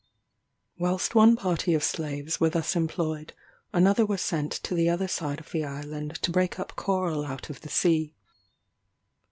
[0.79, 3.33] Whilst one party of slaves were thus employed,
[3.71, 7.51] another were sent to the other side of the island to break up coral out
[7.51, 8.15] of the sea.